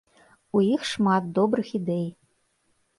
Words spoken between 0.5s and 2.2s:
У іх шмат добрых ідэй.